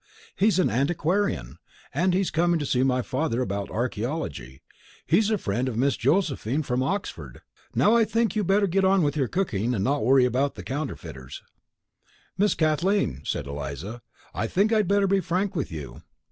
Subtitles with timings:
[0.35, 1.59] He's an antiquarian,
[1.93, 4.63] and he's coming to see my father about archaeology.
[5.05, 7.41] He's a friend of Miss Josephine, from Oxford.
[7.75, 11.43] Now I think you'd better get on with your cooking and not worry about counterfeiters."
[12.35, 14.01] "Miss Kathleen," said Eliza,
[14.33, 16.01] "I think I'd better be frank with you.